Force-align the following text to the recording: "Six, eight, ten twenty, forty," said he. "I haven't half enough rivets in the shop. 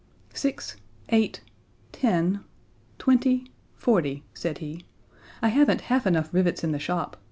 "Six, 0.33 0.77
eight, 1.09 1.41
ten 1.91 2.39
twenty, 2.97 3.51
forty," 3.75 4.23
said 4.33 4.57
he. 4.57 4.83
"I 5.43 5.49
haven't 5.49 5.81
half 5.93 6.07
enough 6.07 6.33
rivets 6.33 6.63
in 6.63 6.71
the 6.71 6.79
shop. 6.79 7.17